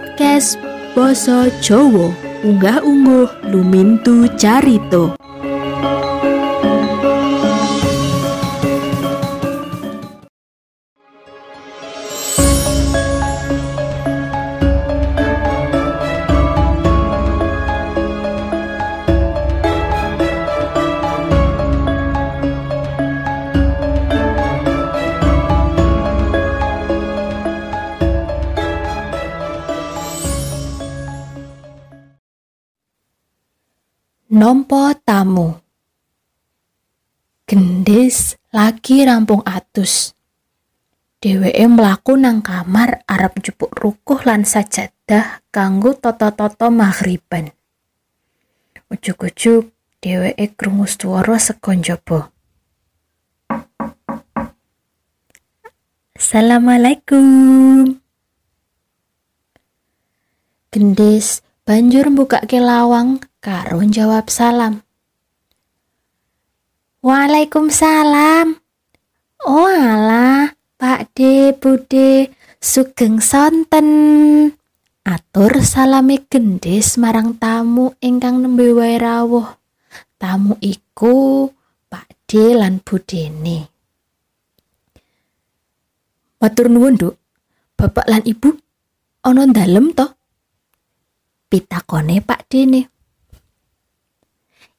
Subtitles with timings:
[0.00, 0.56] Podcast
[0.96, 2.08] Boso Jowo
[2.40, 5.19] unggah-ungguh lumintu carito.
[34.30, 35.58] Nompo tamu.
[37.50, 40.14] Gendis lagi rampung atus.
[41.18, 47.50] Dheweke mlaku nang kamar arep jupuk rukuh lan sajadah kanggo toto-toto maghriban.
[48.86, 52.30] Ujuk-ujuk dheweke krungu swara saka njaba.
[56.14, 57.98] Assalamualaikum.
[60.70, 64.84] Gendis banjur mbukake lawang karo jawab salam.
[67.00, 68.60] Waalaikumsalam.
[69.40, 72.28] Oh alah, Pak De, Bude,
[72.60, 73.88] sugeng sonten.
[75.00, 79.48] Atur salami gendis marang tamu ingkang nembe wae rawuh.
[80.20, 81.48] Tamu iku
[81.88, 83.64] Pak De lan Budene.
[86.36, 87.00] Matur nuwun.
[87.80, 88.52] Bapak lan Ibu
[89.24, 90.19] ana dalem to?
[91.50, 92.86] Pitakone Pak Dene.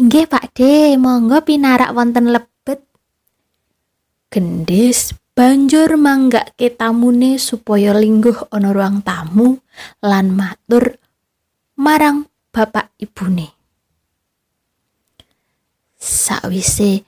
[0.00, 2.80] Inggih Pak De, monggo pinarak wonten lebet.
[4.32, 9.60] Gendis banjur manggake tamune supaya lingguh ana ruang tamu
[10.00, 10.96] lan matur
[11.76, 13.52] marang bapak ibune.
[16.00, 17.04] Sawise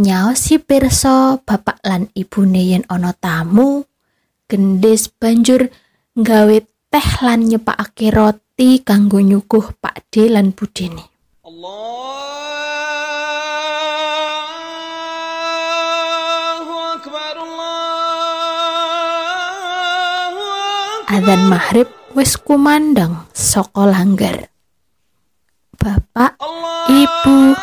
[0.00, 3.84] nyaosi pirsa bapak lan ibune yen ana tamu,
[4.48, 5.68] gendis banjur
[6.16, 6.56] nggawe
[6.88, 11.06] teh lan nyepakake roti kanggo nyuguh Pak De lan budene.
[21.06, 21.86] Adzan maghrib
[22.18, 24.50] wis kumandang saka langgar.
[25.78, 26.34] Bapak,
[26.90, 27.54] Ibu,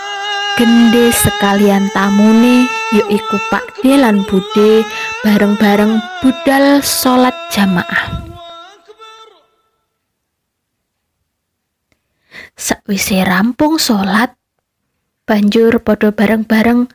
[0.56, 4.88] gende sekalian tamune yaiku Pak De lan Bude
[5.28, 8.25] bareng-bareng budal salat jamaah.
[12.56, 14.32] Sakwise rampung salat,
[15.28, 16.88] banjur padha bareng-bareng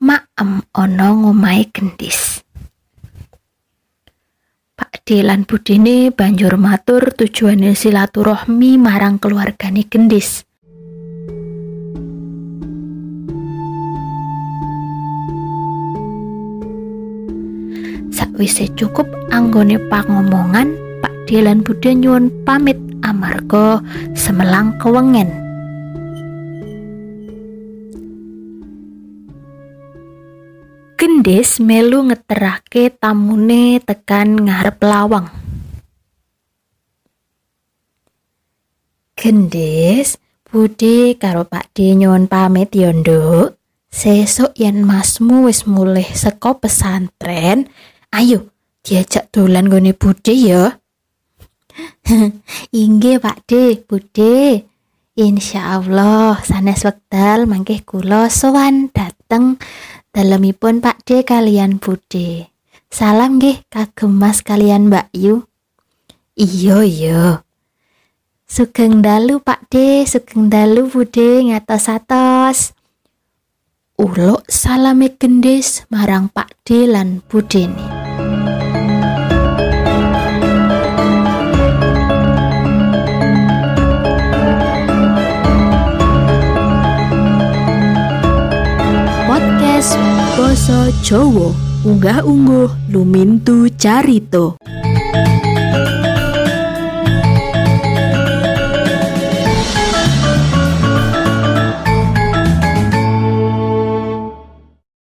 [0.00, 2.40] maem ana ngomahe gendis.
[4.72, 10.48] Pak De lan budine banjur matur tujuane silaturahmi marang keluargane gendis.
[18.08, 20.72] Sakwise cukup anggone pangomongan,
[21.04, 23.82] Pak De lan Bude nyuwun pamit amarga
[24.14, 25.28] semelang kewengen.
[30.94, 35.28] Gendis melu ngeterake tamune tekan ngarep lawang.
[39.20, 40.16] Gendis,
[40.48, 43.60] Budi karo Pak D nyuwun pamit ya, Nduk.
[43.92, 47.68] Sesuk yen Masmu wis mulih saka pesantren,
[48.14, 48.48] ayo
[48.80, 50.79] diajak dolan gone Budi ya.
[52.82, 54.66] Inggih Pak D, Bude.
[55.18, 59.60] Insya Allah sanes wekdal mangkih kula sowan dateng
[60.14, 62.48] dalemipun Pak D kalian Bude.
[62.88, 65.44] Salam nggih kagem Mas kalian Mbak Yu.
[66.40, 67.22] Iya iya.
[68.50, 72.74] Sugeng dalu Pak D, sugeng dalu Bude ngatos-atos.
[74.00, 77.99] Uluk salame gendis marang Pak D lan Budene.
[89.80, 89.96] Podcast
[90.36, 91.56] Boso Jowo
[91.88, 94.60] unggah-ungguh lumintu carito.